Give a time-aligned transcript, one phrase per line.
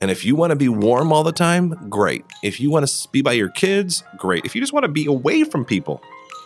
[0.00, 2.24] And if you want to be warm all the time, great.
[2.44, 4.44] If you want to be by your kids, great.
[4.44, 6.00] If you just want to be away from people,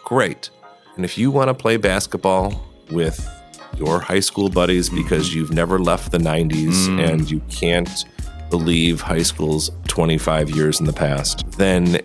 [0.04, 0.48] great.
[0.96, 3.28] And if you want to play basketball with
[3.76, 7.12] your high school buddies because you've never left the 90s mm.
[7.12, 8.06] and you can't
[8.48, 12.00] believe high school's 25 years in the past, then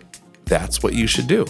[0.45, 1.45] that's what you should do.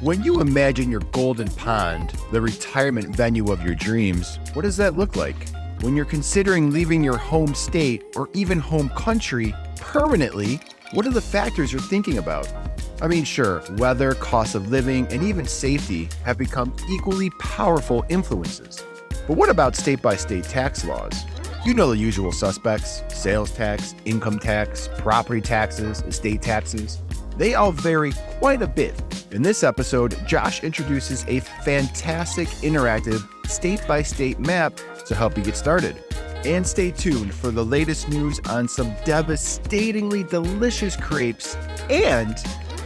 [0.00, 4.96] When you imagine your golden pond, the retirement venue of your dreams, what does that
[4.96, 5.36] look like?
[5.82, 10.60] When you're considering leaving your home state or even home country permanently,
[10.92, 12.46] what are the factors you're thinking about?
[13.00, 18.84] I mean, sure, weather, cost of living, and even safety have become equally powerful influences.
[19.26, 21.24] But what about state by state tax laws?
[21.64, 27.00] You know the usual suspects sales tax, income tax, property taxes, estate taxes.
[27.38, 29.02] They all vary quite a bit.
[29.30, 34.78] In this episode, Josh introduces a fantastic interactive state by state map
[35.10, 36.02] to help you get started.
[36.44, 41.56] And stay tuned for the latest news on some devastatingly delicious crepes
[41.90, 42.36] and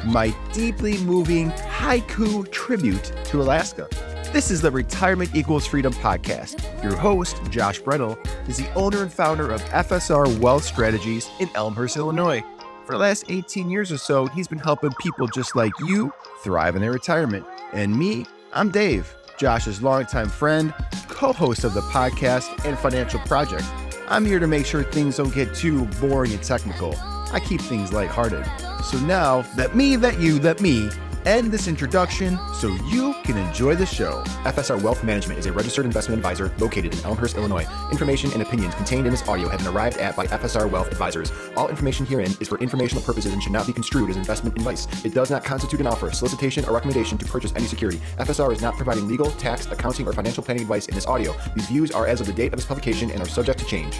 [0.06, 3.88] my deeply moving haiku tribute to Alaska.
[4.32, 6.82] This is the Retirement Equals Freedom podcast.
[6.82, 8.18] Your host, Josh Bretl,
[8.48, 12.42] is the owner and founder of FSR Wealth Strategies in Elmhurst, Illinois.
[12.86, 16.12] For the last 18 years or so, he's been helping people just like you
[16.42, 17.46] thrive in their retirement.
[17.72, 20.74] And me, I'm Dave, Josh's longtime friend,
[21.14, 23.64] co host of the podcast and financial project.
[24.08, 26.94] I'm here to make sure things don't get too boring and technical.
[27.32, 28.44] I keep things lighthearted.
[28.84, 30.90] So now, let me, let you, let me
[31.26, 34.22] end this introduction so you can enjoy the show.
[34.44, 37.66] FSR Wealth Management is a registered investment advisor located in Elmhurst, Illinois.
[37.90, 41.32] Information and opinions contained in this audio have been arrived at by FSR Wealth Advisors.
[41.56, 44.86] All information herein is for informational purposes and should not be construed as investment advice.
[45.04, 48.00] It does not constitute an offer, solicitation, or recommendation to purchase any security.
[48.18, 51.34] FSR is not providing legal, tax, accounting, or financial planning advice in this audio.
[51.54, 53.98] These views are as of the date of this publication and are subject to change.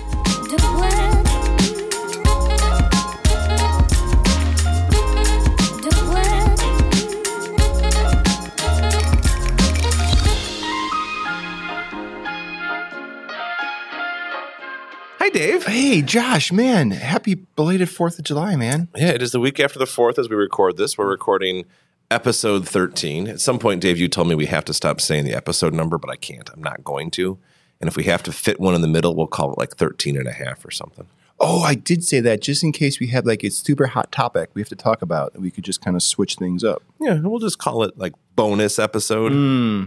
[15.67, 18.89] Hey, Josh, man, happy belated 4th of July, man.
[18.95, 20.99] Yeah, it is the week after the 4th as we record this.
[20.99, 21.65] We're recording
[22.11, 23.27] episode 13.
[23.29, 25.97] At some point, Dave, you told me we have to stop saying the episode number,
[25.97, 26.51] but I can't.
[26.51, 27.39] I'm not going to.
[27.81, 30.17] And if we have to fit one in the middle, we'll call it like 13
[30.19, 31.07] and a half or something.
[31.41, 34.51] Oh, I did say that just in case we have like a super hot topic
[34.55, 36.83] we have to talk about we could just kind of switch things up.
[37.01, 39.33] Yeah, we'll just call it like bonus episode.
[39.33, 39.85] Hmm.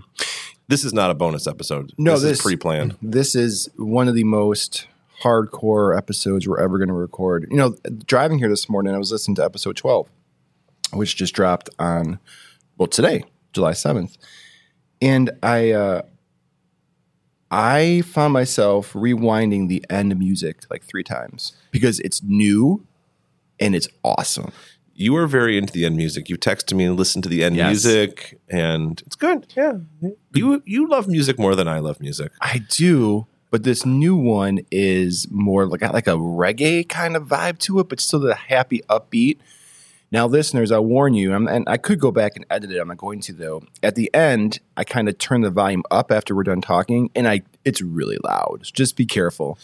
[0.68, 1.94] This is not a bonus episode.
[1.98, 2.98] No, this, this- is pre-planned.
[3.02, 4.88] This is one of the most
[5.24, 7.48] hardcore episodes we're ever going to record.
[7.50, 10.08] You know, driving here this morning, I was listening to episode 12,
[10.94, 12.20] which just dropped on,
[12.78, 13.24] well, today,
[13.54, 14.18] July 7th.
[15.02, 16.02] And I, uh,
[17.50, 22.86] I found myself rewinding the end music like three times because it's new
[23.60, 24.52] and it's awesome.
[24.94, 26.28] You are very into the end music.
[26.28, 27.68] You texted me and listened to the end Yes.
[27.86, 29.46] music, and it's good.
[29.56, 29.74] Yeah,
[30.34, 32.32] you you love music more than I love music.
[32.42, 37.60] I do, but this new one is more like like a reggae kind of vibe
[37.60, 39.38] to it, but still the happy upbeat.
[40.10, 42.80] Now, listeners, I warn you, and I could go back and edit it.
[42.80, 43.64] I'm not going to though.
[43.84, 47.28] At the end, I kind of turn the volume up after we're done talking, and
[47.28, 48.62] I it's really loud.
[48.64, 49.58] Just be careful.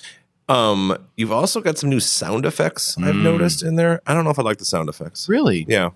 [0.50, 4.02] Um, you've also got some new sound effects I've noticed in there.
[4.06, 5.30] I don't know if I like the sound effects.
[5.30, 5.66] Really?
[5.70, 5.92] Yeah,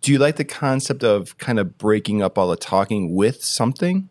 [0.00, 4.08] Do you like the concept of kind of breaking up all the talking with something?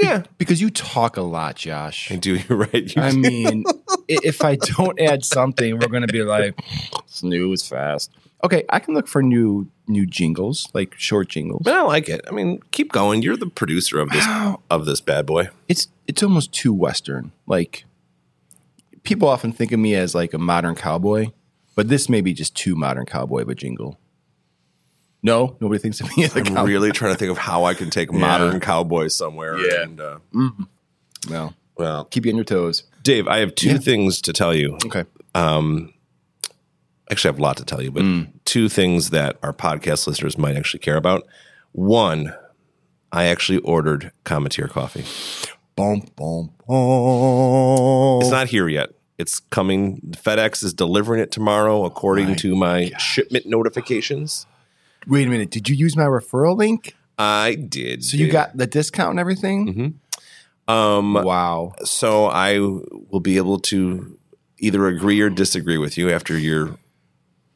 [0.00, 2.10] Yeah, Because you talk a lot, Josh.
[2.10, 2.34] I do.
[2.48, 2.94] You're right.
[2.96, 3.18] You I do.
[3.18, 3.64] mean,
[4.08, 6.58] if I don't add something, we're going to be like
[7.06, 8.10] snooze fast.
[8.44, 11.62] Okay, I can look for new new jingles, like short jingles.
[11.64, 12.20] but I like it.
[12.28, 13.22] I mean, keep going.
[13.22, 14.26] You're the producer of this
[14.70, 15.48] of this bad boy.
[15.68, 17.32] It's it's almost too western.
[17.46, 17.84] Like
[19.02, 21.28] people often think of me as like a modern cowboy,
[21.74, 23.98] but this may be just too modern cowboy of a jingle.
[25.26, 26.68] No, nobody thinks of me as a I'm cowboy.
[26.68, 29.58] really trying to think of how I can take modern cowboys somewhere.
[29.58, 29.82] Yeah.
[29.82, 30.62] And, uh, mm-hmm.
[31.28, 32.84] Well, well, keep you on your toes.
[33.02, 34.78] Dave, I have two things to tell you.
[34.86, 35.04] Okay.
[35.34, 35.92] Um,
[37.10, 38.28] actually, I have a lot to tell you, but mm.
[38.44, 41.26] two things that our podcast listeners might actually care about.
[41.72, 42.32] One,
[43.10, 45.04] I actually ordered Cometeer coffee.
[45.74, 48.20] Boom, boom, boom.
[48.22, 48.90] It's not here yet.
[49.18, 50.00] It's coming.
[50.12, 54.46] FedEx is delivering it tomorrow, according to my shipment notifications.
[55.06, 55.50] Wait a minute.
[55.50, 56.94] Did you use my referral link?
[57.18, 58.04] I did.
[58.04, 59.98] So you got the discount and everything?
[60.68, 61.14] um.
[61.14, 61.72] Wow.
[61.84, 64.18] So I will be able to
[64.58, 66.76] either agree or disagree with you after your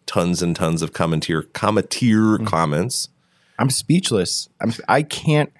[0.06, 2.46] tons and tons of Cometeer Cometeer Mm.
[2.46, 3.08] comments.
[3.58, 4.48] I'm speechless.
[4.60, 5.52] I'm I can't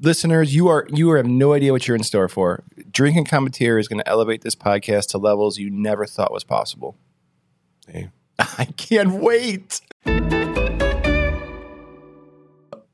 [0.00, 2.62] listeners, you are you have no idea what you're in store for.
[2.90, 6.96] Drinking Cometeer is going to elevate this podcast to levels you never thought was possible.
[7.86, 8.10] Hey.
[8.38, 9.80] I can't wait.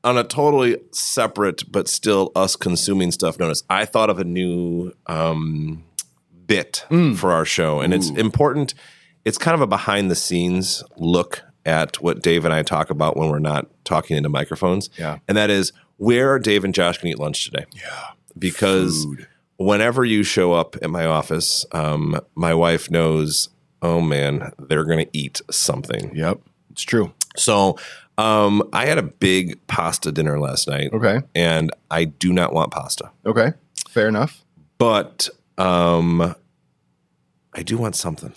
[0.05, 4.93] On a totally separate but still us consuming stuff notice, I thought of a new
[5.07, 5.83] um,
[6.45, 6.85] bit
[7.17, 8.73] for our show, and it's important.
[9.25, 13.17] It's kind of a behind the scenes look at what Dave and I talk about
[13.17, 14.91] when we're not talking into microphones.
[14.99, 15.17] Yeah.
[15.27, 17.65] and that is where are Dave and Josh going to eat lunch today?
[17.71, 19.07] Yeah, because
[19.57, 23.49] whenever you show up at my office, um, my wife knows.
[23.81, 26.15] Oh man, they're going to eat something.
[26.15, 26.39] Yep,
[26.71, 27.13] it's true.
[27.35, 27.77] So
[28.17, 30.91] um, I had a big pasta dinner last night.
[30.93, 31.21] Okay.
[31.35, 33.53] And I do not want pasta, Okay,
[33.89, 34.43] fair enough.
[34.77, 36.35] but um,
[37.53, 38.33] I do want something.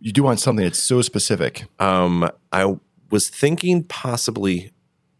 [0.00, 1.64] You do want something that's so specific.
[1.78, 2.76] Um, I
[3.10, 4.70] was thinking possibly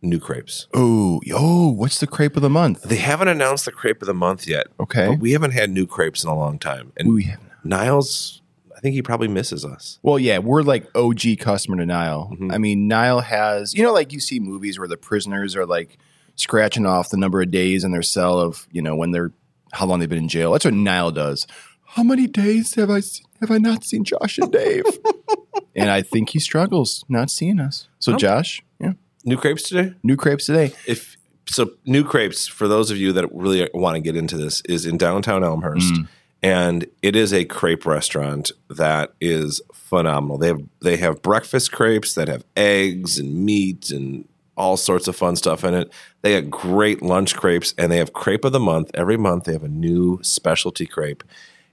[0.03, 0.67] new crepes.
[0.75, 2.83] Oh, yo, what's the crepe of the month?
[2.83, 4.67] They haven't announced the crepe of the month yet.
[4.79, 5.09] Okay.
[5.09, 6.93] But we haven't had new crepes in a long time.
[6.99, 8.43] And We have Niles,
[8.85, 9.99] think he probably misses us.
[10.03, 12.29] Well, yeah, we're like OG customer to Nile.
[12.31, 12.51] Mm-hmm.
[12.53, 15.97] I mean, Nile has, you know, like you see movies where the prisoners are like
[16.37, 19.33] scratching off the number of days in their cell of, you know, when they're
[19.73, 20.53] how long they've been in jail.
[20.53, 21.47] That's what Nile does.
[21.87, 23.01] How many days have I
[23.41, 24.85] have I not seen Josh and Dave?
[25.75, 27.89] and I think he struggles not seeing us.
[28.01, 28.93] So, Josh, yeah,
[29.25, 29.95] New crepes today?
[30.03, 30.75] new crepes today.
[30.87, 31.17] if
[31.49, 34.85] so new crepes for those of you that really want to get into this is
[34.85, 35.95] in downtown elmhurst
[36.45, 42.15] and it is a crepe restaurant that is phenomenal they have they have breakfast crepes
[42.15, 45.91] that have eggs and meat and all sorts of fun stuff in it
[46.23, 49.53] they have great lunch crepes and they have crepe of the month every month they
[49.53, 51.25] have a new specialty crepe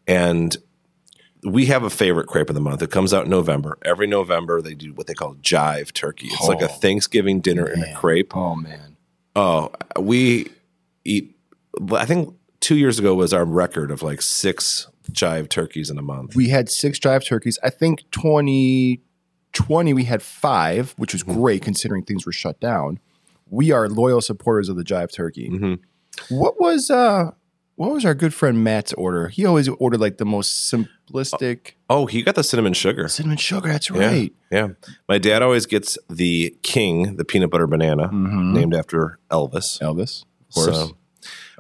[0.08, 0.58] and
[1.44, 2.84] we have a favorite crepe of the month.
[2.84, 3.80] It comes out in November.
[3.82, 6.28] Every November, they do what they call jive turkey.
[6.28, 6.74] It's like a oh.
[6.74, 8.38] Thanksgiving dinner in a crepe.
[8.38, 8.92] Oh man,
[9.36, 10.50] Oh, we
[11.06, 11.36] eat.
[11.94, 16.02] I think two years ago was our record of like six jive turkeys in a
[16.02, 16.36] month.
[16.36, 17.60] we had six jive turkeys.
[17.64, 21.42] I think 2020 we had five, which was mm-hmm.
[21.42, 23.00] great considering things were shut down.
[23.50, 25.50] We are loyal supporters of the jive turkey.
[25.50, 26.36] Mm-hmm.
[26.36, 27.32] What was uh
[27.76, 29.30] what was our good friend Matt's order?
[29.30, 33.08] He always ordered like the most simplistic Oh, oh he got the cinnamon sugar.
[33.08, 33.70] cinnamon sugar.
[33.70, 34.32] That's right.
[34.52, 34.70] yeah.
[35.10, 38.54] My dad always gets the king, the peanut butter banana, mm-hmm.
[38.54, 39.82] named after Elvis.
[39.82, 40.78] Elvis, of course.
[40.78, 40.98] So-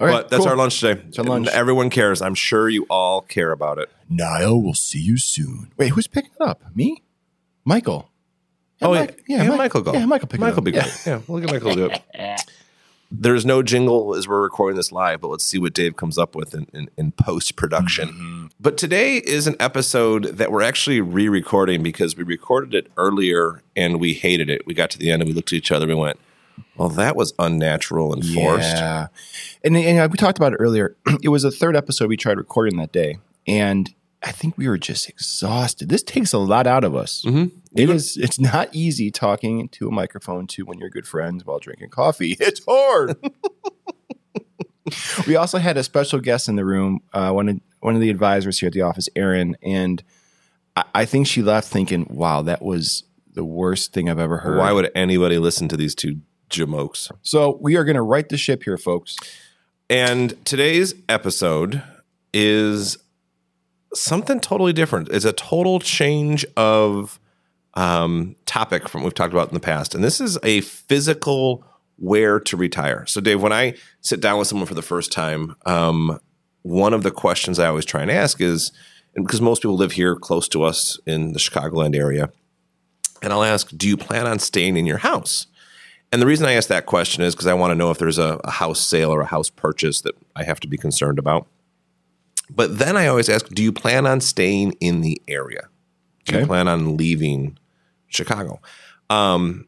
[0.07, 0.49] right, but that's cool.
[0.49, 1.01] our lunch today.
[1.17, 1.47] our lunch.
[1.49, 2.21] Everyone cares.
[2.21, 3.89] I'm sure you all care about it.
[4.09, 5.71] Niall, we'll see you soon.
[5.77, 6.61] Wait, who's picking it up?
[6.75, 7.01] Me?
[7.65, 8.09] Michael.
[8.81, 9.43] Oh, Mike- yeah.
[9.43, 9.93] Yeah, Mike- Michael go.
[9.93, 10.63] Yeah, Michael pick it Michael up.
[10.65, 10.81] be Yeah.
[10.83, 11.01] great.
[11.05, 12.41] Yeah, we'll get Michael to do it.
[13.13, 16.33] There's no jingle as we're recording this live, but let's see what Dave comes up
[16.33, 18.07] with in, in, in post production.
[18.09, 18.45] Mm-hmm.
[18.59, 23.61] But today is an episode that we're actually re recording because we recorded it earlier
[23.75, 24.65] and we hated it.
[24.65, 26.19] We got to the end and we looked at each other and we went,
[26.75, 28.75] well, that was unnatural and forced.
[28.75, 29.07] Yeah.
[29.63, 30.95] And, and we talked about it earlier.
[31.21, 33.19] It was the third episode we tried recording that day.
[33.47, 33.93] And
[34.23, 35.89] I think we were just exhausted.
[35.89, 37.23] This takes a lot out of us.
[37.25, 37.57] Mm-hmm.
[37.75, 38.17] It is.
[38.17, 42.37] It's not easy talking to a microphone to when you're good friends while drinking coffee.
[42.39, 43.15] It's hard.
[45.27, 47.01] we also had a special guest in the room.
[47.13, 50.03] Uh, one of one of the advisors here at the office, Erin, and
[50.75, 54.57] I, I think she left thinking, "Wow, that was the worst thing I've ever heard."
[54.57, 56.19] Why would anybody listen to these two
[56.51, 57.11] jamokes?
[57.21, 59.17] so we are going to right the ship here, folks.
[59.89, 61.83] And today's episode
[62.33, 62.97] is
[63.93, 65.09] something totally different.
[65.09, 67.19] It's a total change of
[67.73, 69.95] um, topic from what we've talked about in the past.
[69.95, 71.63] And this is a physical
[71.97, 73.05] where to retire.
[73.05, 76.19] So, Dave, when I sit down with someone for the first time, um,
[76.63, 78.71] one of the questions I always try and ask is,
[79.15, 82.31] and because most people live here close to us in the Chicagoland area,
[83.21, 85.47] and I'll ask, do you plan on staying in your house?
[86.11, 88.17] And the reason I ask that question is because I want to know if there's
[88.17, 91.47] a, a house sale or a house purchase that I have to be concerned about.
[92.49, 95.69] But then I always ask, do you plan on staying in the area?
[96.25, 97.57] Do you plan on leaving
[98.07, 98.61] Chicago?
[99.09, 99.67] Um,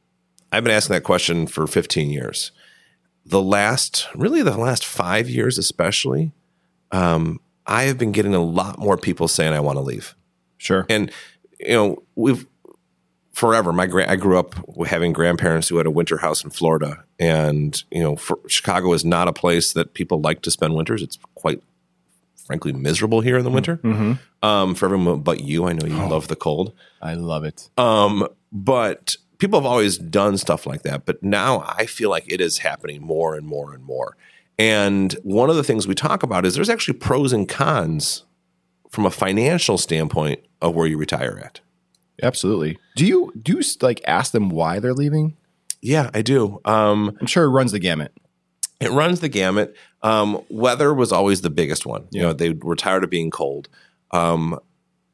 [0.52, 2.52] I've been asking that question for 15 years.
[3.26, 6.32] The last, really, the last five years, especially,
[6.92, 10.16] um, I have been getting a lot more people saying I want to leave
[10.58, 10.86] Sure.
[10.90, 11.12] and
[11.60, 12.46] you know we've
[13.34, 14.56] forever my gra- i grew up
[14.88, 19.04] having grandparents who had a winter house in florida and you know for, chicago is
[19.04, 21.62] not a place that people like to spend winters it's quite
[22.46, 23.80] frankly miserable here in the winter
[24.44, 27.70] um, for everyone but you i know you love the cold I love it.
[27.78, 31.06] um, but people have always done stuff like that.
[31.06, 34.16] But now I feel like it is happening more and more and more.
[34.58, 38.24] And one of the things we talk about is there's actually pros and cons
[38.90, 41.60] from a financial standpoint of where you retire at.
[42.24, 42.78] Absolutely.
[42.96, 45.36] Do you do you like ask them why they're leaving?
[45.82, 46.62] Yeah, I do.
[46.66, 48.14] Um, I'm sure it runs the gamut.
[48.80, 49.76] It runs the gamut.
[50.02, 52.08] Um, weather was always the biggest one.
[52.12, 53.70] You know, they were tired of being cold.
[54.12, 54.60] Um,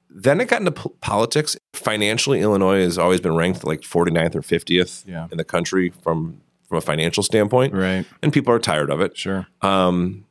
[0.09, 1.55] then it got into po- politics.
[1.73, 5.27] Financially, Illinois has always been ranked like 49th or 50th Yeah.
[5.31, 8.05] in the country from from a financial standpoint, Right.
[8.21, 9.17] and people are tired of it.
[9.17, 9.47] Sure.
[9.63, 10.25] Um,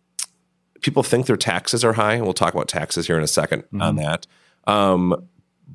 [0.82, 2.20] people think their taxes are high.
[2.20, 3.82] We'll talk about taxes here in a 2nd Mm-hmm.
[3.82, 4.26] on that.
[4.64, 5.26] Um,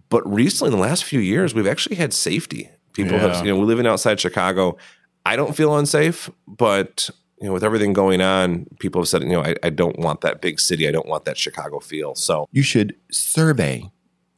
[0.10, 2.70] but recently, in the last few years, we've actually had safety.
[2.94, 3.34] People Yeah.
[3.34, 4.78] have, you know, we're living outside Chicago.
[5.26, 7.10] I don't feel unsafe, but
[7.42, 10.22] you know, with everything going on, people have said, you know, I, I don't want
[10.22, 10.88] that big city.
[10.88, 12.16] I don't want that Chicago feel.
[12.16, 13.92] So You should survey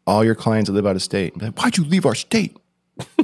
[0.07, 1.39] all your clients that live out of state.
[1.39, 2.57] Like, Why'd you leave our state?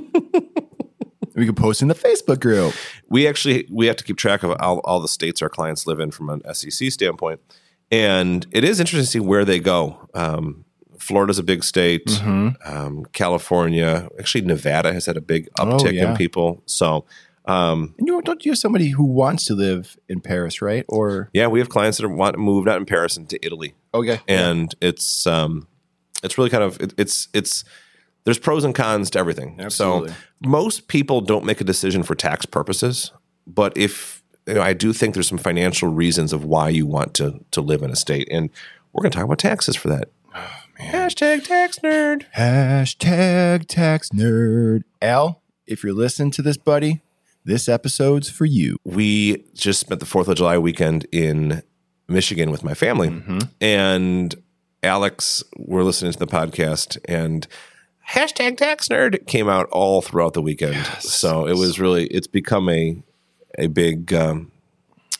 [1.35, 2.73] we could post in the Facebook group.
[3.09, 5.99] we actually we have to keep track of all, all the states our clients live
[5.99, 7.39] in from an SEC standpoint,
[7.89, 10.09] and it is interesting to see where they go.
[10.13, 10.65] Um,
[11.01, 12.09] Florida's a big state.
[12.23, 16.11] Um, California, actually, Nevada has had a big uptick Oh, yeah.
[16.11, 16.61] in people.
[16.65, 17.05] So,
[17.45, 20.85] um, And you don't you have somebody who wants to live in Paris, right?
[20.87, 24.19] Or yeah, we have clients that want to move not in Paris into Italy, okay,
[24.27, 25.67] and it's um,
[26.23, 27.63] it's really kind of it, it's it's
[28.25, 29.55] there's pros and cons to everything.
[29.59, 30.09] Absolutely.
[30.09, 33.11] So most people don't make a decision for tax purposes,
[33.47, 37.15] but if you know, I do think there's some financial reasons of why you want
[37.15, 38.51] to to live in a state, and
[38.93, 40.09] we're going to talk about taxes for that.
[40.89, 42.25] Hashtag tax nerd.
[42.35, 44.81] Hashtag tax nerd.
[45.01, 47.01] Al, if you're listening to this, buddy,
[47.45, 48.77] this episode's for you.
[48.83, 51.61] We just spent the Fourth of July weekend in
[52.07, 53.21] Michigan with my family,
[53.61, 54.35] and
[54.83, 57.47] Alex, we're listening to the podcast, and
[58.09, 60.83] hashtag tax nerd came out all throughout the weekend.
[60.99, 63.01] so it was really it's become a
[63.57, 64.51] a big um,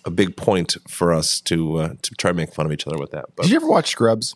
[0.04, 2.98] a big point for us to uh, to try and make fun of each other
[2.98, 3.26] with that.
[3.36, 4.36] But Did you ever watch Scrubs?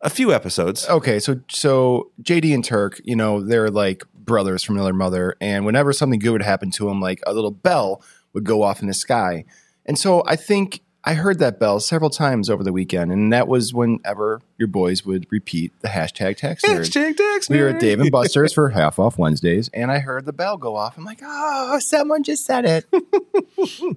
[0.00, 0.88] A few episodes.
[0.88, 5.64] Okay, so so JD and Turk, you know, they're like brothers from another mother, and
[5.64, 8.02] whenever something good would happen to them, like a little bell
[8.32, 9.44] would go off in the sky,
[9.86, 13.48] and so I think I heard that bell several times over the weekend, and that
[13.48, 16.80] was whenever your boys would repeat the hashtag tax nerd.
[16.80, 17.50] Hashtag tax nerd.
[17.50, 20.56] We were at Dave and Buster's for half off Wednesdays, and I heard the bell
[20.58, 20.98] go off.
[20.98, 23.96] I'm like, oh, someone just said it.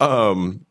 [0.00, 0.64] Um,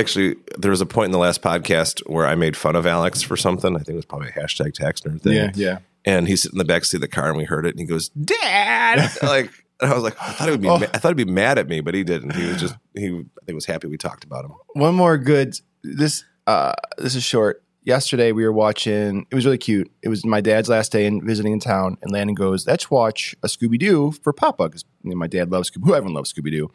[0.00, 3.22] actually, there was a point in the last podcast where I made fun of Alex
[3.22, 3.74] for something.
[3.76, 5.32] I think it was probably a hashtag tax nerd thing.
[5.34, 5.50] yeah.
[5.54, 5.78] yeah.
[6.04, 7.84] And he's sitting in the backseat of the car, and we heard it, and he
[7.84, 10.78] goes, "Dad!" like, and I was like, I thought he would be, Oh.
[10.78, 12.34] ma- I thought he'd be mad at me, but he didn't.
[12.34, 14.52] He was just, he, I think, was happy we talked about him.
[14.74, 15.54] One more good.
[15.84, 17.62] This uh, this is short.
[17.82, 19.26] Yesterday we were watching.
[19.30, 19.90] It was really cute.
[20.02, 23.34] It was my dad's last day in visiting in town, and Landon goes, "Let's watch
[23.42, 25.84] a Scooby Doo for Papa," because you know, my dad loves Scooby.
[25.84, 26.70] Who everyone loves Scooby Doo.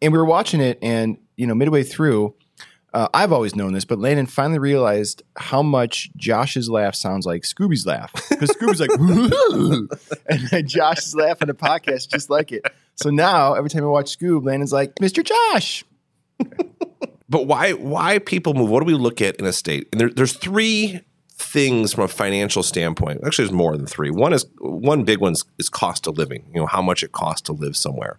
[0.00, 2.34] And we were watching it, and you know, midway through,
[2.94, 7.42] uh, I've always known this, but Landon finally realized how much Josh's laugh sounds like
[7.42, 8.90] Scooby's laugh because Scooby's like,
[10.28, 12.66] and then Josh is laughing at the podcast just like it.
[12.96, 15.24] So now every time I watch Scoob, Landon's like, "Mr.
[15.24, 15.84] Josh."
[17.32, 18.68] But why, why people move?
[18.68, 19.88] What do we look at in a state?
[19.90, 23.22] And there, there's three things from a financial standpoint.
[23.24, 24.10] Actually, there's more than three.
[24.10, 26.44] One is one big one is cost of living.
[26.52, 28.18] You know, how much it costs to live somewhere.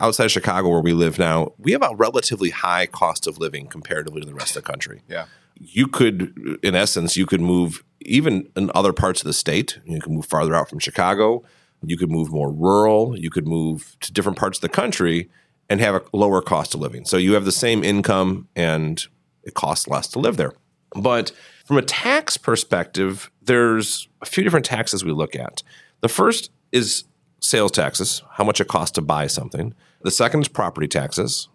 [0.00, 3.66] Outside of Chicago, where we live now, we have a relatively high cost of living
[3.66, 5.02] comparatively to the rest of the country.
[5.08, 5.26] Yeah.
[5.60, 9.78] you could, in essence, you could move even in other parts of the state.
[9.84, 11.42] You could move farther out from Chicago.
[11.84, 13.18] You could move more rural.
[13.18, 15.28] You could move to different parts of the country
[15.68, 17.04] and have a lower cost of living.
[17.04, 19.04] So you have the same income and
[19.42, 20.52] it costs less to live there.
[20.94, 21.32] But
[21.64, 25.62] from a tax perspective, there's a few different taxes we look at.
[26.00, 27.04] The first is
[27.40, 29.74] sales taxes, how much it costs to buy something.
[30.02, 31.48] The second is property taxes.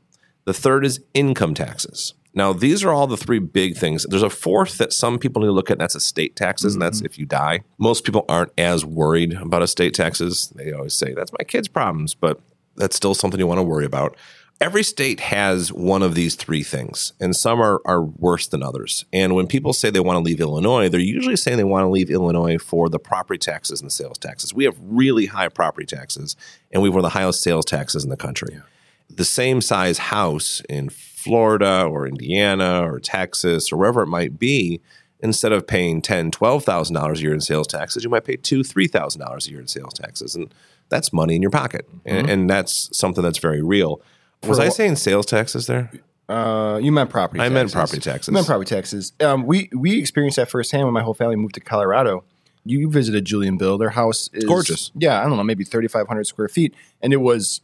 [0.46, 2.14] The third is income taxes.
[2.36, 4.06] Now, these are all the three big things.
[4.10, 6.82] There's a fourth that some people need to look at, and that's estate taxes, and
[6.82, 7.06] that's mm-hmm.
[7.06, 7.62] if you die.
[7.78, 10.52] Most people aren't as worried about estate taxes.
[10.56, 12.40] They always say, that's my kids' problems, but
[12.76, 14.18] that's still something you want to worry about.
[14.63, 19.03] Every state has one of these three things, and some are, are worse than others.
[19.12, 21.89] And when people say they want to leave Illinois, they're usually saying they want to
[21.89, 24.53] leave Illinois for the property taxes and the sales taxes.
[24.53, 26.38] We have really high property taxes,
[26.72, 28.62] and we have one of the highest sales taxes in the country
[29.10, 34.82] the same size house in Florida or Indiana or Texas or wherever it might be,
[35.20, 38.38] instead of paying ten, twelve thousand dollars a year in sales taxes, you might pay
[38.38, 40.53] two, three thousand dollars a year in sales taxes, and
[40.88, 42.08] that's money in your pocket, mm-hmm.
[42.08, 44.01] and, and that's something that's very real.
[44.48, 45.92] Was I saying sales taxes there?
[46.30, 47.40] Uh, you meant property.
[47.40, 47.52] Taxes.
[47.52, 47.54] I taxes.
[47.54, 48.30] meant property taxes.
[48.30, 49.14] I meant property taxes.
[49.20, 52.24] Um, we we experienced that firsthand when my whole family moved to Colorado.
[52.66, 53.78] You visited Julianville.
[53.78, 54.92] Their house is Gorgeous.
[54.96, 57.62] Yeah, I don't know, maybe thirty five hundred square feet, and it was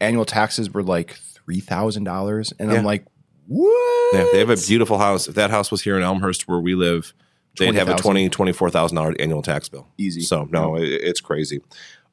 [0.00, 2.78] annual taxes were like three thousand dollars, and Yeah.
[2.78, 3.04] I'm like,
[3.46, 4.14] what?
[4.14, 5.28] Yeah, they have a beautiful house.
[5.28, 7.12] If that house was here in Elmhurst where we live,
[7.58, 8.02] they'd have a 20,000.
[8.02, 9.86] twenty, twenty-four thousand dollars annual tax bill.
[9.98, 10.22] Easy.
[10.22, 11.60] So no, it, it's crazy.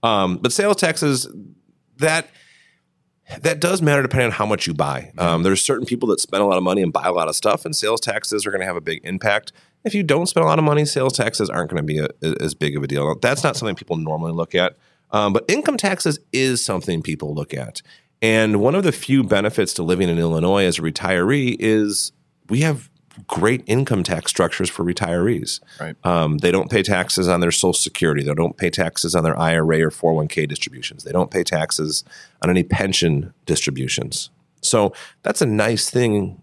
[0.04, 1.26] Um, but sales taxes
[2.00, 2.28] that
[3.42, 5.12] That does matter depending on how much you buy.
[5.18, 7.36] Um, there's certain people that spend a lot of money and buy a lot of
[7.36, 9.52] stuff, and sales taxes are going to have a big impact.
[9.84, 12.42] If you don't spend a lot of money, sales taxes aren't going to be a,
[12.42, 13.18] as big of a deal.
[13.20, 14.78] That's not something people normally look at.
[15.12, 17.82] Um, but income taxes is something people look at.
[18.22, 22.14] And one of the few benefits to living in Illinois as a retiree is
[22.50, 22.90] we have
[23.28, 25.60] great income tax structures for retirees.
[25.80, 25.96] Right.
[26.04, 28.24] Um, they don't pay taxes on their Social Security.
[28.24, 31.04] They don't pay taxes on their IRA or 401k distributions.
[31.04, 32.04] They don't pay taxes
[32.42, 34.30] on any pension distributions.
[34.62, 36.42] So that's a nice thing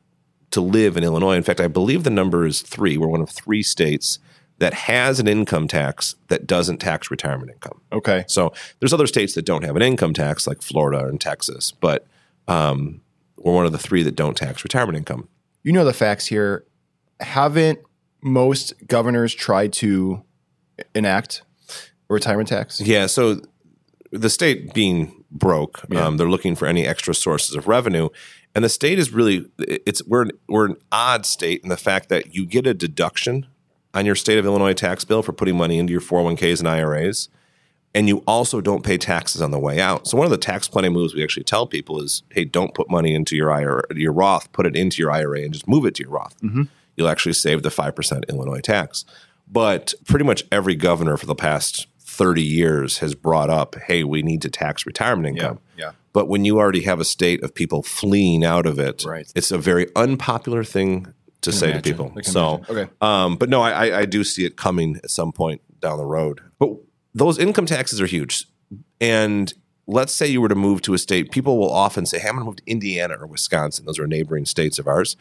[0.50, 1.36] to live in Illinois.
[1.36, 2.96] In fact, I believe the number is three.
[2.96, 4.18] We're one of three states
[4.58, 7.80] that has an income tax that doesn't tax retirement income.
[7.92, 8.24] Okay.
[8.26, 12.06] So there's other states that don't have an income tax, like Florida and Texas, but
[12.46, 13.00] um,
[13.38, 15.28] we're one of the three that don't tax retirement income.
[15.62, 16.64] You know the facts here.
[17.20, 17.78] Haven't
[18.22, 20.22] most governors tried to
[20.94, 21.42] enact
[22.08, 22.80] a retirement tax?
[22.80, 23.06] Yeah.
[23.06, 23.42] So
[24.10, 26.06] the state being broke, Yeah.
[26.06, 28.08] um, they're looking for any extra sources of revenue,
[28.54, 32.34] and the state is really it's we're we're an odd state in the fact that
[32.34, 33.46] you get a deduction
[33.94, 37.28] on your state of Illinois tax bill for putting money into your 401ks and IRAs.
[37.94, 40.06] And you also don't pay taxes on the way out.
[40.06, 42.88] So one of the tax planning moves we actually tell people is, hey, don't put
[42.88, 45.96] money into your IRA, your Roth, put it into your IRA and just move it
[45.96, 46.36] to your Roth.
[46.96, 49.04] You'll actually save the five percent Illinois tax.
[49.48, 54.22] But pretty much every governor for the past 30 years has brought up, hey, we
[54.22, 55.58] need to tax retirement income.
[55.76, 55.92] Yeah.
[56.12, 59.30] But when you already have a state of people fleeing out of it, Right.
[59.34, 61.82] it's a very unpopular thing to say imagine.
[61.82, 62.22] to people.
[62.22, 62.76] So, imagine.
[62.76, 62.90] Okay.
[63.00, 66.04] um, but no, I, I- I do see it coming at some point down the
[66.04, 66.40] road.
[66.58, 66.70] But
[67.14, 68.46] those income taxes are huge.
[69.00, 69.52] And
[69.86, 72.34] let's say you were to move to a state, people will often say, hey, I'm
[72.34, 73.86] going to move to Indiana or Wisconsin.
[73.86, 75.16] Those are neighboring states of ours.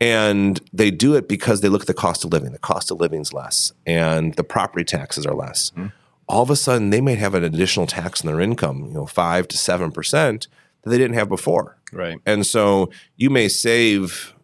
[0.00, 2.52] And they do it because they look at the cost of living.
[2.52, 5.70] The cost of living is less, and the property taxes are less.
[5.70, 5.86] Mm-hmm.
[6.26, 9.06] All of a sudden, they may have an additional tax on their income, you know,
[9.06, 10.48] five to seven percent
[10.82, 11.78] that they didn't have before.
[11.92, 12.18] Right.
[12.26, 14.34] And so you may save,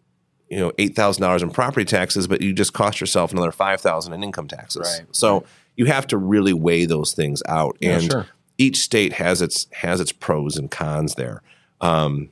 [0.49, 3.81] you know, eight thousand dollars in property taxes, but you just cost yourself another five
[3.81, 4.99] thousand in income taxes.
[4.99, 5.43] Right, So
[5.81, 7.75] you have to really weigh those things out.
[7.79, 8.27] Yeah, and sure.
[8.59, 11.41] each state has its has its pros and cons there.
[11.81, 12.29] Um,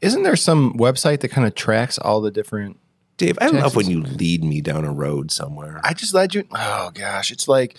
[0.00, 2.78] Isn't there some website that kind of tracks all the different?
[3.18, 5.82] Dave, I love when you lead me down a road somewhere.
[5.84, 6.44] I just led you.
[6.52, 7.76] Oh gosh, it's like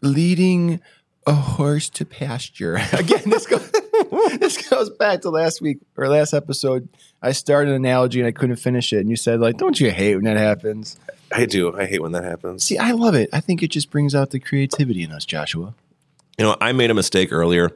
[0.00, 0.80] leading
[1.24, 2.74] a horse to pasture.
[2.92, 3.70] Again, this goes
[4.38, 6.88] this goes back to last week or last episode.
[7.22, 9.90] I started an analogy and I couldn't finish it, and you said like, "Don't you
[9.90, 10.98] hate when that happens?"
[11.32, 11.76] I do.
[11.76, 12.64] I hate when that happens.
[12.64, 13.28] See, I love it.
[13.32, 15.74] I think it just brings out the creativity in us, Joshua.
[16.38, 17.70] You know, I made a mistake earlier,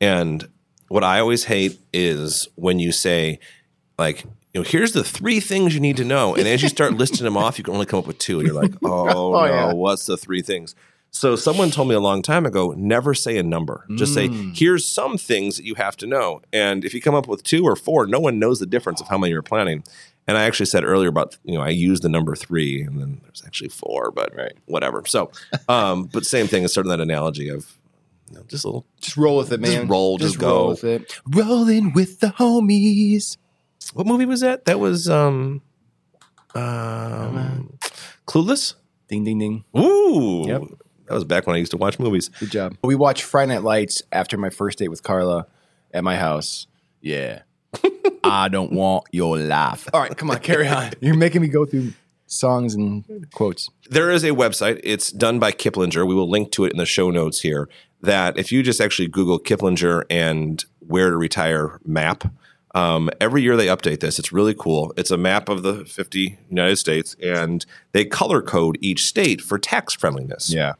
[0.00, 0.48] and
[0.88, 3.40] what I always hate is when you say,
[3.98, 6.94] like, you know, here's the three things you need to know, and as you start
[6.94, 8.38] listing them off, you can only come up with two.
[8.38, 9.72] And you're like, oh, Oh, no, yeah.
[9.72, 10.74] what's the three things?
[11.14, 13.86] So someone told me a long time ago, never say a number.
[13.94, 16.42] Just say, here's some things that you have to know.
[16.52, 19.06] And if you come up with two or four, no one knows the difference of
[19.06, 19.84] how many you're planning.
[20.26, 23.20] And I actually said earlier about, you know, I used the number three and then
[23.22, 24.54] there's actually four, but Right.
[24.66, 25.04] whatever.
[25.06, 25.30] So,
[25.68, 27.78] um, but same thing is sort of that analogy of
[28.30, 29.86] you know, just a little Just roll with it, Just man.
[29.86, 30.68] roll, just roll go.
[30.70, 31.20] with it.
[31.30, 33.36] Rolling with the homies.
[33.92, 34.64] What movie was that?
[34.64, 35.62] That was um,
[36.56, 37.78] um
[38.26, 38.74] Clueless.
[39.08, 39.64] Ding, ding, ding.
[39.78, 40.62] Ooh, Yep.
[41.06, 42.28] That was back when I used to watch movies.
[42.28, 42.76] Good job.
[42.82, 45.46] We watched Friday Night Lights after my first date with Carla
[45.92, 46.66] at my house.
[47.00, 47.42] Yeah.
[48.24, 49.88] I don't want your life.
[49.92, 50.92] All right, come on, carry on.
[51.00, 51.92] You're making me go through
[52.26, 53.68] songs and quotes.
[53.90, 54.80] There is a website.
[54.82, 56.06] It's done by Kiplinger.
[56.06, 57.68] We will link to it in the show notes here.
[58.00, 62.30] That if you just actually Google Kiplinger and where to retire map,
[62.74, 64.18] um, every year they update this.
[64.18, 64.92] It's really cool.
[64.96, 69.58] It's a map of the 50 United States, and they color code each state for
[69.58, 70.52] tax friendliness.
[70.52, 70.74] Yeah.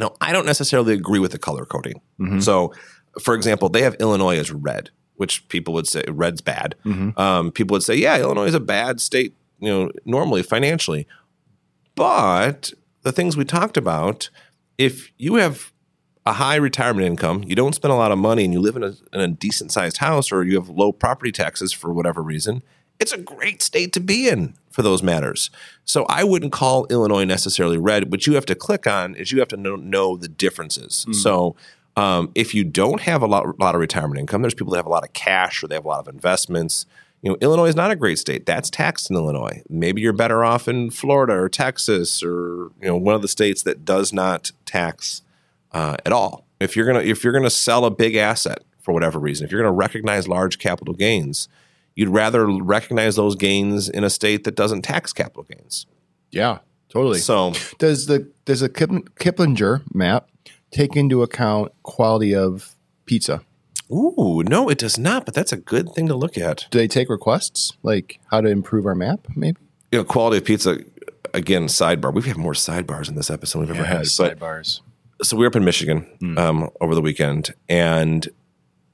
[0.00, 2.00] Now, I don't necessarily agree with the color coding.
[2.18, 2.40] Mm-hmm.
[2.40, 2.72] So,
[3.20, 6.74] for example, they have Illinois as red, which people would say red's bad.
[6.84, 7.20] Mm-hmm.
[7.20, 11.06] Um, people would say, yeah, Illinois is a bad state, you know, normally financially.
[11.94, 14.30] But the things we talked about,
[14.78, 15.72] if you have
[16.24, 18.82] a high retirement income, you don't spend a lot of money, and you live in
[18.82, 22.62] a, in a decent sized house, or you have low property taxes for whatever reason,
[23.00, 25.50] it's a great state to be in for those matters.
[25.84, 28.10] So I wouldn't call Illinois necessarily red.
[28.10, 31.06] What you have to click on is you have to know, know the differences.
[31.12, 31.56] So
[31.96, 34.86] um, if you don't have a lot, lot of retirement income, there's people that have
[34.86, 36.86] a lot of cash or they have a lot of investments.
[37.22, 38.46] You know, Illinois is not a great state.
[38.46, 39.62] That's taxed in Illinois.
[39.68, 43.62] Maybe you're better off in Florida or Texas or you know one of the states
[43.64, 45.22] that does not tax
[45.72, 46.46] uh, at all.
[46.60, 49.60] If you're gonna if you're gonna sell a big asset for whatever reason, if you're
[49.60, 51.48] gonna recognize large capital gains,
[52.00, 55.84] you'd rather recognize those gains in a state that doesn't tax capital gains.
[56.30, 57.18] Yeah, totally.
[57.18, 60.30] So does the does the Kip- Kiplinger map
[60.70, 63.42] take into account quality of pizza?
[63.92, 65.26] Ooh, no, it does not.
[65.26, 66.66] But that's a good thing to look at.
[66.70, 69.26] Do they take requests like how to improve our map?
[69.36, 69.58] Maybe.
[69.92, 70.78] You know, quality of pizza.
[71.34, 72.14] Again, sidebar.
[72.14, 74.06] We've had more sidebars in this episode we've ever had.
[74.16, 74.80] But sidebars.
[75.22, 76.06] so we were up in Michigan
[76.38, 78.26] um, over the weekend, and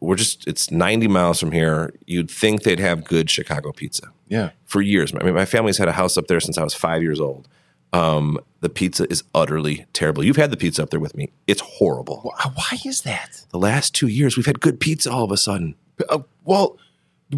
[0.00, 1.92] we're just it's 90 miles from here.
[2.06, 4.50] You'd think they'd have good Chicago pizza Yeah.
[4.64, 5.12] for years.
[5.14, 7.48] I mean, my family's had a house up there since I was five years old.
[7.92, 10.22] Um, the pizza is utterly terrible.
[10.24, 11.30] You've had the pizza up there with me.
[11.46, 12.20] It's horrible.
[12.20, 13.44] Wh- Why is that?
[13.50, 15.76] The last two years, we've had good pizza all of a sudden.
[16.11, 16.76] Uh, well,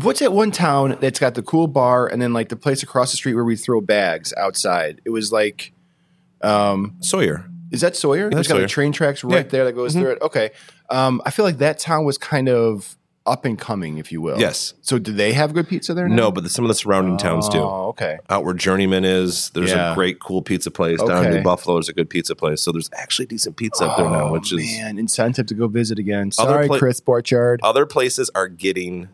[0.02, 3.10] what's that one town that's got the cool bar and then like the place across
[3.12, 5.00] the street where we throw bags outside?
[5.04, 5.72] It was like,
[6.42, 7.44] Sawyer.
[7.70, 8.24] Is that Sawyer?
[8.24, 8.62] that's There's got Sawyer.
[8.62, 9.40] like train tracks right Yeah.
[9.42, 9.48] Mm-hmm.
[9.50, 10.22] there that goes through it.
[10.22, 10.50] Okay.
[10.90, 14.40] Um, I feel like that town was kind of up and coming, if you will.
[14.40, 14.72] Yes.
[14.80, 16.08] So do they have good pizza there?
[16.08, 16.14] Now?
[16.16, 17.58] No, but the, some of the surrounding towns do.
[17.58, 18.16] Oh, okay.
[18.30, 19.92] Out where Journeyman is, there's Yeah.
[19.92, 20.98] a great, cool pizza place.
[21.02, 22.62] Down in Buffalo, there's a good pizza place.
[22.62, 25.68] So there's actually decent pizza up there now, Oh, which is man, incentive to go
[25.68, 26.32] visit again.
[26.32, 27.58] Sorry, pla- Chris Borchardt.
[27.62, 29.08] other places are getting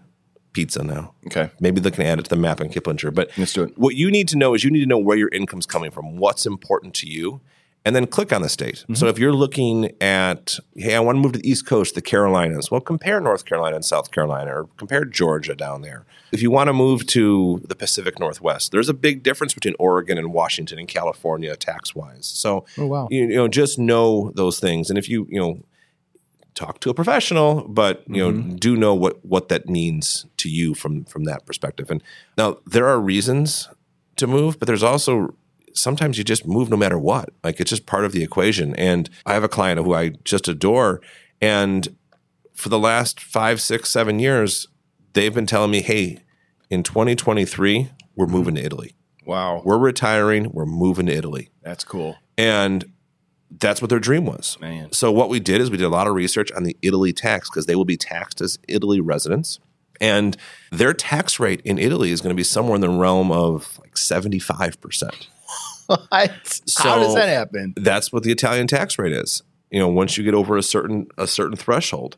[0.53, 1.13] pizza now.
[1.27, 3.13] Okay, Maybe they can add it to the map in Kiplinger.
[3.13, 3.77] But let's do it.
[3.77, 6.19] what you need to know is you need to know where your income's coming from,
[6.19, 7.41] what's important to you,
[7.85, 8.77] and then click on the state.
[8.77, 8.95] Mm-hmm.
[8.95, 12.01] So if you're looking at, hey, I want to move to the East Coast, the
[12.03, 16.07] Carolinas, well, compare North Carolina and South Carolina, or compare Georgia down there.
[16.33, 20.17] If you want to move to the Pacific Northwest, there's a big difference between Oregon
[20.19, 22.27] and Washington and California tax wise.
[22.27, 23.09] So, Oh, wow.
[23.11, 25.61] you, you know, just know those things, and if you, you know,
[26.55, 28.55] talk to a professional, but you know, Mm-hmm.
[28.57, 31.91] do know what what that means to you from from that perspective.
[31.91, 32.03] And
[32.39, 33.69] now there are reasons
[34.17, 35.35] to move, but there's also
[35.75, 37.31] sometimes you just move no matter what.
[37.43, 38.75] Like it's just part of the equation.
[38.77, 41.01] And I have a client who I just adore,
[41.41, 41.97] and
[42.55, 44.69] for the last five, six, seven years,
[45.13, 46.21] they've been telling me, "Hey,
[46.71, 48.95] in 2023, we're moving to Italy.
[49.27, 50.51] Wow, We're retiring.
[50.53, 52.85] We're moving to Italy." that's cool, And
[53.59, 54.57] that's what their dream was.
[54.61, 54.93] man.
[54.93, 57.49] So what we did is we did a lot of research on the Italy tax
[57.49, 59.61] because they will be taxed as Italy residents.
[60.01, 60.37] And
[60.73, 63.95] their tax rate in Italy is going to be somewhere in the realm of like
[63.95, 65.29] 75%.
[66.09, 66.61] What?
[66.79, 67.75] How does that happen?
[67.77, 69.43] That's what the Italian tax rate is.
[69.71, 72.17] You know, once you get over a certain a certain threshold.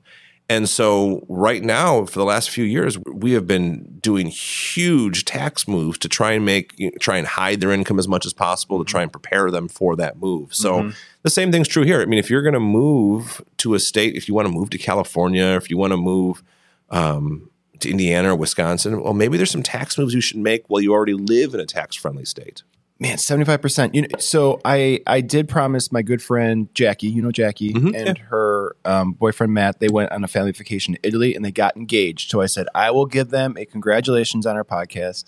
[0.49, 5.67] And so right now for the last few years we have been doing huge tax
[5.67, 8.33] moves to try and make you know, try and hide their income as much as
[8.33, 10.55] possible to try and prepare them for that move.
[10.55, 12.01] So the same thing's true here.
[12.01, 14.71] I mean if you're going to move to a state if you want to move
[14.71, 16.45] to California, if you want to move
[16.91, 17.51] um,
[17.81, 20.93] to Indiana or Wisconsin, well maybe there's some tax moves you should make while you
[20.93, 22.63] already live in a tax friendly state.
[22.99, 23.95] Man, seventy five percent.
[23.95, 27.95] You know, so I I did promise my good friend Jackie, you know Jackie, Mm-hmm.
[27.95, 29.81] and her um, boyfriend Matt.
[29.81, 32.31] They went on a family vacation to Italy and they got engaged.
[32.31, 35.25] So I said I will give them a congratulations on our podcast.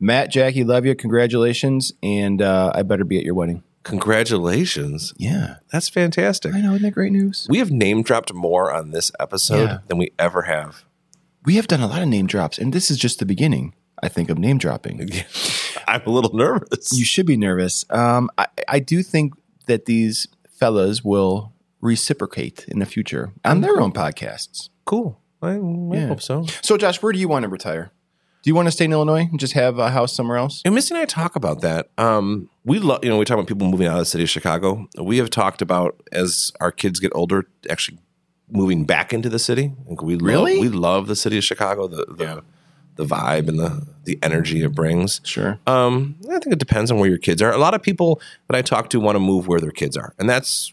[0.00, 0.96] Matt, Jackie, love you.
[0.96, 3.62] Congratulations, and uh, I better be at your wedding.
[3.84, 5.12] Congratulations.
[5.16, 6.54] Yeah, That's fantastic.
[6.54, 6.70] I know.
[6.70, 7.46] Isn't that great news?
[7.48, 9.78] We have name dropped more on this episode Yeah.
[9.86, 10.84] than we ever have.
[11.44, 13.74] We have done a lot of name drops, and this is just the beginning.
[14.02, 15.08] I think of name dropping.
[15.88, 16.92] I'm a little nervous.
[16.92, 17.84] You should be nervous.
[17.90, 19.34] Um, I, I do think
[19.66, 20.26] that these
[20.58, 24.68] fellas will reciprocate in the future on their own podcasts.
[24.84, 25.18] cool.
[25.42, 25.58] I, I
[25.92, 26.06] Yeah.
[26.06, 26.46] hope so.
[26.62, 27.90] So, Josh, where do you want to retire?
[28.44, 30.62] Do you want to stay in Illinois and just have a house somewhere else?
[30.64, 31.88] And Missy and I talk about that.
[31.98, 34.30] Um, we love, you know, we talk about people moving out of the city of
[34.30, 34.86] Chicago.
[35.00, 37.98] We have talked about as our kids get older, actually
[38.50, 39.72] moving back into the city.
[39.88, 40.54] Like, We Really?
[40.54, 41.88] love, we love the city of Chicago.
[41.88, 42.42] The the,
[42.96, 45.20] the vibe and the the energy it brings.
[45.24, 45.58] Sure.
[45.66, 47.52] Um, I think it depends on where your kids are.
[47.52, 50.12] A lot of people that I talk to want to move where their kids are,
[50.18, 50.72] and that's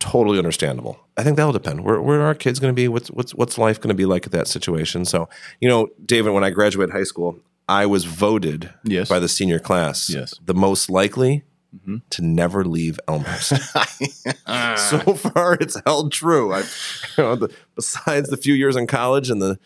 [0.00, 0.98] totally understandable.
[1.16, 1.84] I think that'll depend.
[1.84, 2.88] Where where are our kids going to be?
[2.88, 5.04] What's what's what's life going to be like at that situation?
[5.04, 5.28] So,
[5.60, 9.08] you know, David, when I graduated high school, I was voted Yes.
[9.08, 10.34] by the senior class Yes.
[10.44, 11.44] the most likely
[12.10, 13.48] to never leave Elmhurst.
[14.46, 16.52] so far, it's held true.
[16.52, 16.58] I,
[17.18, 19.58] you know, the, besides the few years in college and the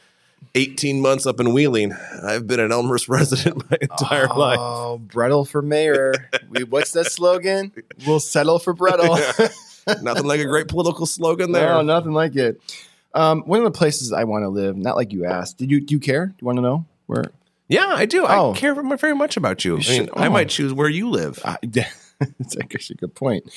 [0.54, 4.58] 18 months up in Wheeling, I've been an Elmhurst resident my entire life.
[4.58, 6.14] Oh, Bretl for mayor.
[6.48, 7.72] we, what's that slogan?
[8.06, 9.18] We'll settle for Bretl.
[10.02, 11.68] Nothing like a great political slogan there.
[11.68, 12.60] no, nothing like it.
[13.14, 15.56] Um, one of the places I want to live, not like you asked.
[15.56, 16.26] Did you do you care?
[16.26, 17.24] Do you want to know where?
[17.68, 18.26] Yeah, I do.
[18.26, 18.52] Oh.
[18.52, 19.74] I care very very much about you.
[19.74, 20.30] I mean, should- I oh.
[20.30, 21.40] might choose where you live.
[21.44, 23.50] I, that's actually a good point.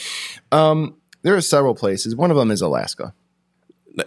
[0.51, 2.15] Um, there are several places.
[2.15, 3.13] One of them is Alaska.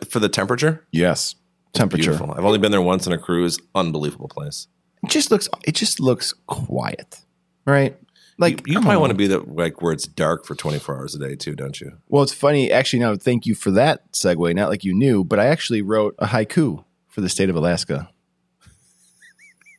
[0.09, 1.35] For the temperature, Yes,
[1.75, 2.11] temperature.
[2.13, 2.33] beautiful.
[2.33, 3.59] I've only been there once on a cruise.
[3.75, 4.69] Unbelievable place.
[5.03, 5.49] It just looks.
[5.65, 7.21] It just looks quiet,
[7.67, 7.97] right?
[8.39, 11.15] Like You, you probably want to be the like where it's dark for 24 hours
[11.15, 11.93] a day too, don't you?
[12.09, 12.73] Well, it's funny.
[12.73, 14.55] Actually, Now, Thank you for that segue.
[14.55, 18.11] Not like you knew, but I actually wrote a haiku for the state of Alaska.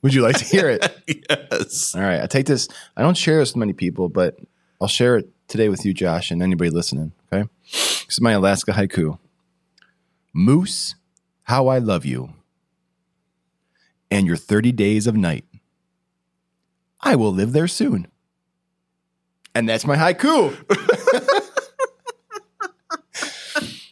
[0.04, 0.96] Would you like to hear it?
[1.30, 1.96] yes.
[1.96, 2.22] All right.
[2.22, 2.68] I take this.
[2.96, 4.38] I don't share this with many people, but
[4.80, 7.12] I'll share it today with you, Josh, and anybody listening.
[7.34, 7.50] Okay.
[7.64, 9.18] This is my Alaska haiku.
[10.34, 10.96] Moose
[11.46, 12.34] How I Love You,
[14.10, 15.46] and Your 30 Days of Night.
[17.02, 18.08] I will live there soon.
[19.54, 20.56] And that's my haiku.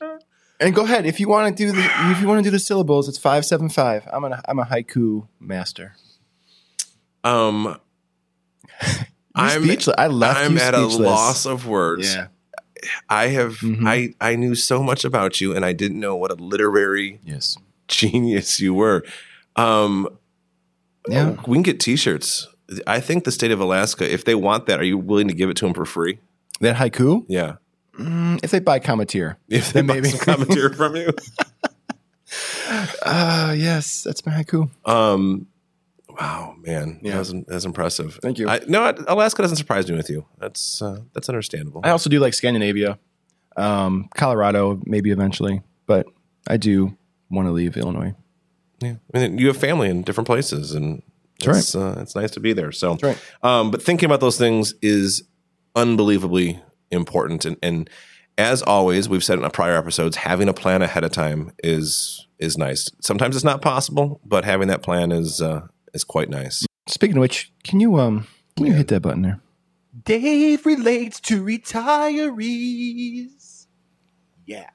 [0.60, 2.60] and go ahead if you want to do the if you want to do the
[2.60, 3.08] syllables.
[3.08, 4.08] It's five seven five.
[4.12, 5.96] I'm a I'm a haiku master.
[7.24, 7.80] Um,
[9.36, 9.96] I'm speechless.
[9.98, 12.14] I left I'm at a loss of words.
[12.14, 12.28] Yeah.
[13.10, 13.88] I have Mhm.
[13.88, 17.58] I I knew so much about you, and I didn't know what a literary Yes.
[17.88, 19.04] genius you were.
[19.56, 20.08] Um,
[21.10, 21.36] Yeah.
[21.48, 22.48] we can get T-shirts.
[22.88, 25.50] I think the state of Alaska, if they want that, are you willing to give
[25.50, 26.20] it to them for free?
[26.62, 27.26] That haiku.
[27.28, 27.56] Yeah,
[28.00, 29.36] Mm, if they buy Cometeer.
[29.50, 30.10] if they buy maybe.
[30.10, 31.12] some commentary from you.
[33.06, 34.70] Ah, yes, that's my haiku.
[34.86, 35.46] Um,
[36.20, 37.14] wow, man, Yeah.
[37.14, 38.20] that was that's impressive.
[38.22, 38.48] Thank you.
[38.50, 40.26] I, no, Alaska doesn't surprise me with you.
[40.40, 41.82] That's uh, that's understandable.
[41.84, 43.00] I also do like Scandinavia,
[43.58, 46.06] um, Colorado, maybe eventually, but
[46.48, 46.98] I do
[47.30, 48.14] want to leave Illinois.
[48.82, 51.02] Yeah, I mean, you have family in different places, and
[51.44, 52.72] That's it's, uh, it's nice to be there.
[52.72, 53.18] So, right.
[53.42, 55.24] um, but thinking about those things is
[55.76, 57.90] unbelievably important, and, and
[58.38, 62.58] as always, we've said in prior episodes, having a plan ahead of time is is
[62.58, 62.90] nice.
[63.02, 66.66] Sometimes it's not possible, but having that plan is uh, is quite nice.
[66.88, 69.40] Speaking of which, can you um can you hit that button there?
[70.04, 72.48] Dave relates to retirees.
[74.46, 74.70] Yeah.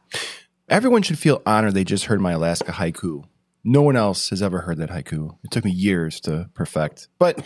[0.69, 3.25] Everyone should feel honored they just heard my Alaska haiku.
[3.65, 5.37] No one else has ever heard that haiku.
[5.45, 7.09] It took me years to perfect.
[7.19, 7.45] But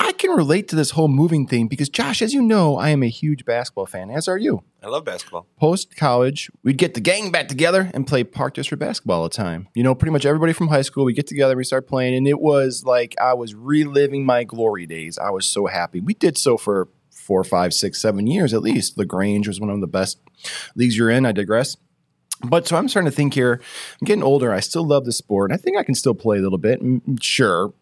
[0.00, 3.02] I can relate to this whole moving thing because Josh, as you know, I am
[3.02, 4.62] a huge basketball fan, as are you.
[4.82, 5.46] I love basketball.
[5.58, 9.34] Post college, we'd get the gang back together and play Park District basketball all the
[9.34, 9.68] time.
[9.74, 12.28] You know, pretty much everybody from high school, we get together, we start playing, and
[12.28, 15.18] it was like I was reliving my glory days.
[15.18, 16.00] I was so happy.
[16.00, 18.96] We did so for four, five, six, seven years at least.
[18.96, 20.18] LaGrange was one of the best
[20.76, 21.26] leagues you're in.
[21.26, 21.76] I digress.
[22.42, 23.60] But so I'm starting to think here.
[24.00, 24.52] I'm getting older.
[24.52, 25.50] I still love the sport.
[25.50, 26.80] And I think I can still play a little bit.
[27.20, 27.74] Sure,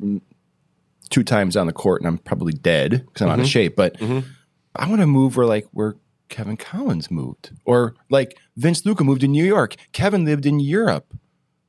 [1.10, 3.50] two times on the court, and I'm probably dead because I'm out of mm-hmm.
[3.50, 3.76] shape.
[3.76, 4.28] But mm-hmm.
[4.74, 5.96] I want to move where like where
[6.28, 9.76] Kevin Collins moved, or like Vince Luca moved to New York.
[9.92, 11.14] Kevin lived in Europe.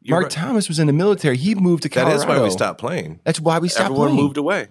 [0.01, 0.31] You're Mark right.
[0.31, 1.35] Thomas was in the military.
[1.35, 2.19] He moved to That Colorado.
[2.19, 3.19] is why we stopped playing.
[3.25, 4.23] That's why we stopped Everyone playing.
[4.23, 4.67] moved away.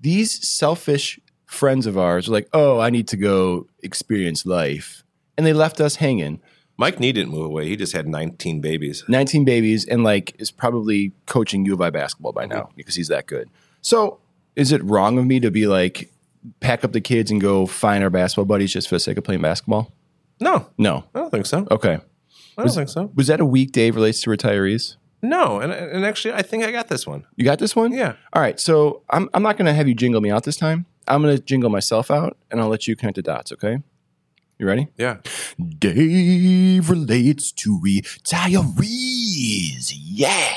[0.00, 5.02] These selfish friends of ours were like, "Oh, I need to go experience life,"
[5.36, 6.40] and they left us hanging.
[6.76, 7.68] Mike Nee didn't move away.
[7.68, 9.04] He just had 19 babies.
[9.08, 12.76] 19 babies and like is probably coaching U of I basketball by now mm-hmm.
[12.76, 13.48] because he's that good.
[13.84, 14.18] So
[14.56, 16.10] is it wrong of me to be like
[16.60, 19.24] pack up the kids and go find our basketball buddies just for the sake of
[19.24, 19.92] playing basketball?
[20.40, 21.04] No, No.
[21.14, 21.68] I don't think so.
[21.70, 21.98] Okay.
[22.56, 23.10] I don't think so.
[23.14, 24.96] Was that a weekday Dave relates to retirees?
[25.22, 27.24] No, and and actually, I think I got this one.
[27.36, 27.92] You got this one?
[27.92, 28.14] Yeah.
[28.32, 28.60] All right.
[28.60, 30.86] So I'm, I'm not going to have you jingle me out this time.
[31.08, 33.52] I'm going to jingle myself out and I'll let you connect the dots.
[33.52, 33.78] Okay.
[34.58, 34.88] You ready?
[34.96, 35.16] Yeah.
[35.78, 38.72] Dave relates to retirees.
[39.94, 40.52] Yeah.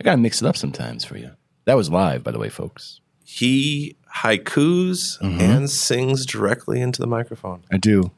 [0.00, 1.30] I got to mix it up sometimes for you.
[1.68, 3.00] That was live, by the way, folks.
[3.24, 5.38] He haikus Mm-hmm.
[5.40, 7.62] and sings directly into the microphone.
[7.70, 8.10] I do.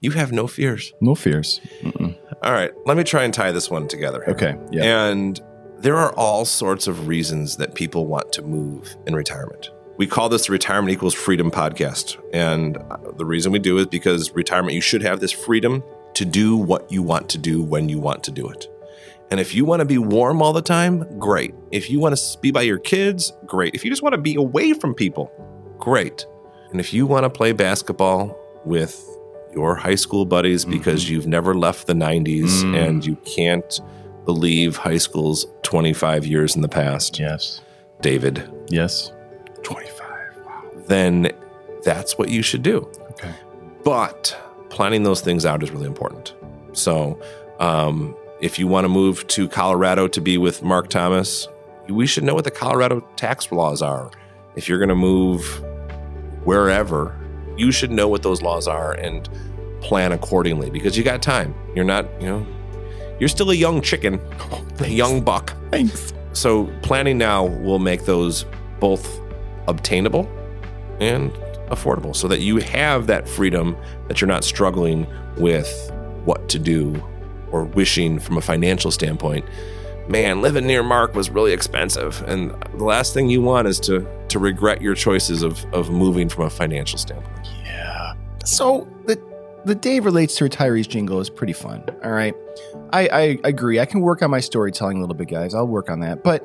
[0.00, 0.92] You have no fears.
[1.00, 1.60] No fears.
[2.42, 4.22] All right, let me try and tie this one together.
[4.24, 4.34] here.
[4.34, 4.56] Okay.
[4.70, 5.06] Yeah.
[5.06, 5.40] And
[5.78, 9.70] there are all sorts of reasons that people want to move in retirement.
[9.98, 12.16] We call this the Retirement Equals Freedom podcast.
[12.32, 15.82] And uh, the reason we do is because retirement, you should have this freedom
[16.14, 18.68] to do what you want to do when you want to do it.
[19.32, 21.54] And if you want to be warm all the time, great.
[21.70, 23.74] If you want to be by your kids, great.
[23.74, 25.32] If you just want to be away from people,
[25.78, 26.26] great.
[26.70, 29.02] And if you want to play basketball with
[29.54, 33.80] your high school buddies because you've never left the 90s and you can't
[34.26, 37.62] believe high school's 25 years in the past, yes.
[38.02, 39.12] David, Yes.
[39.62, 40.08] 25.
[40.44, 40.62] Wow.
[40.88, 41.30] Then
[41.84, 42.86] that's what you should do.
[43.12, 43.32] Okay.
[43.82, 44.36] But
[44.68, 46.34] planning those things out is really important.
[46.74, 47.18] So,
[47.60, 51.46] um, if you want to move to Colorado to be with Mark Thomas,
[51.88, 54.10] we should know what the Colorado tax laws are.
[54.56, 55.44] If you're going to move
[56.42, 57.16] wherever,
[57.56, 59.28] you should know what those laws are and
[59.80, 61.54] plan accordingly because you got time.
[61.76, 62.46] You're not, you know,
[63.20, 65.54] you're still a young chicken, oh, a young buck.
[65.70, 66.12] Thanks.
[66.32, 68.44] So planning now will make those
[68.80, 69.20] both
[69.68, 70.28] obtainable
[70.98, 71.32] and
[71.70, 73.76] affordable so that you have that freedom
[74.08, 75.92] that you're not struggling with
[76.24, 77.00] what to do
[77.52, 79.44] or wishing from a financial standpoint.
[80.08, 82.22] Man, living near Mark was really expensive.
[82.26, 86.28] And the last thing you want is to to regret your choices of of moving
[86.28, 87.48] from a financial standpoint.
[87.64, 88.14] Yeah.
[88.44, 89.20] So the
[89.64, 91.84] the Dave relates to retirees jingle is pretty fun.
[92.02, 92.34] All right.
[92.92, 93.78] I, I agree.
[93.78, 95.54] I can work on my storytelling a little bit, guys.
[95.54, 96.24] I'll work on that.
[96.24, 96.44] But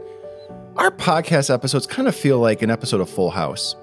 [0.75, 3.75] our podcast episodes kind of feel like an episode of Full House.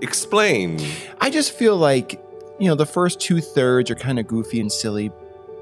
[0.00, 0.80] Explain.
[1.20, 2.20] I just feel like,
[2.58, 5.12] you know, the first two thirds are kind of goofy and silly,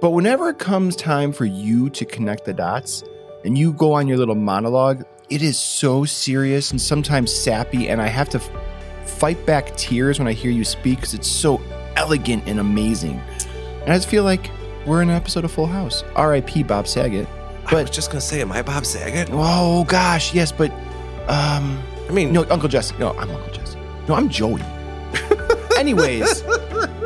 [0.05, 3.03] But whenever it comes time for you to connect the dots
[3.43, 8.03] and you go on your little monologue, it is so serious and sometimes sappy, and
[8.03, 8.51] I have to f-
[9.09, 11.59] fight back tears when I hear you speak because it's so
[11.97, 13.19] elegant and amazing.
[13.81, 14.51] And I just feel like
[14.85, 16.05] we're in an episode of Full House.
[16.17, 16.65] R.I.P.
[16.65, 17.27] Bob Saget.
[17.27, 19.31] I was But just gonna say, am I Bob Saget?
[19.33, 20.71] oh gosh, yes, but
[21.29, 22.95] um, I mean, no, Uncle Jesse.
[22.99, 23.79] No, I'm Uncle Jesse.
[24.07, 24.61] No, I'm Joey.
[25.79, 26.45] Anyways,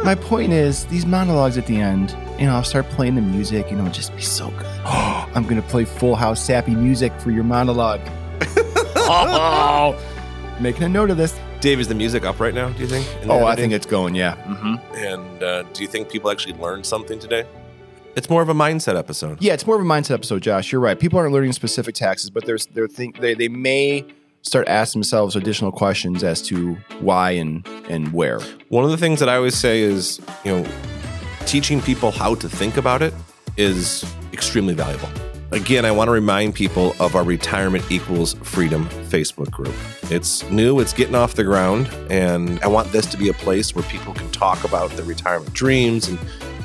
[0.03, 3.71] my point is these monologues at the end, you know, I'll start playing the music,
[3.71, 4.67] you know, just be so good.
[4.85, 8.01] I'm gonna play full house sappy music for your monologue.
[8.97, 9.99] oh,
[10.61, 11.39] making a note of this.
[11.61, 12.69] Dave, is the music up right now?
[12.71, 13.07] Do you think?
[13.29, 14.37] Oh, I think it's going, yeah.
[14.45, 14.95] Mm-hmm.
[14.95, 17.45] And uh, do you think people actually learned something today?
[18.15, 19.43] It's more of a mindset episode.
[19.43, 20.71] Yeah, it's more of a mindset episode, Josh.
[20.71, 20.99] You're right.
[20.99, 24.05] People aren't learning specific taxes, but there's they're think they, they may
[24.43, 28.41] start asking themselves additional questions as to why and and where.
[28.69, 30.71] One of the things that I always say is, you know,
[31.49, 33.15] teaching people how to think about it
[33.57, 35.09] is extremely valuable.
[35.51, 39.75] Again, I want to remind people of our Retirement Equals Freedom Facebook group.
[40.13, 43.75] It's new, it's getting off the ground, and I want this to be a place
[43.75, 46.19] where people can talk about their retirement dreams and,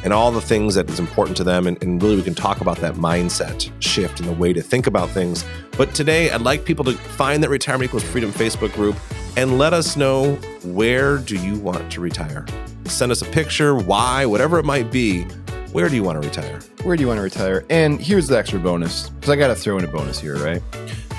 [0.03, 1.65] and all the things that is important to them.
[1.65, 4.85] And, and really, we can talk about that mindset shift and the way to think
[4.85, 5.45] about things.
[5.77, 8.97] But today, I'd like people to find that Retirement Equals Freedom Facebook group
[9.37, 12.45] and let us know where do you want to retire?
[12.85, 15.23] Send us a picture, why, whatever it might be.
[15.71, 16.59] Where do you want to retire?
[16.83, 17.65] Where do you want to retire?
[17.69, 20.61] And here's the extra bonus because I got to throw in a bonus here, right?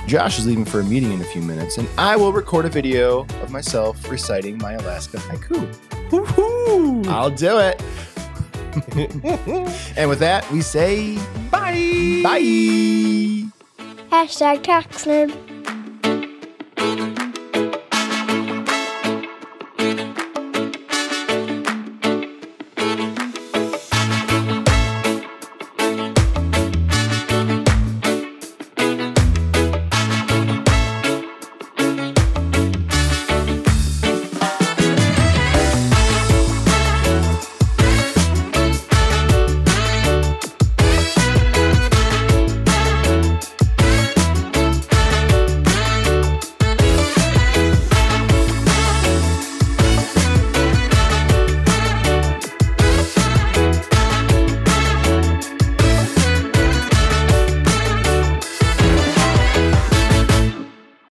[0.06, 2.68] Josh is leaving for a meeting in a few minutes, and I will record a
[2.68, 5.66] video of myself reciting my Alaska haiku.
[6.10, 7.06] Woohoo!
[7.08, 7.82] I'll do it.
[9.96, 11.16] and with that, we say
[11.50, 12.20] Bye.
[12.22, 13.48] bye.
[14.10, 15.32] Hashtag tax nerd.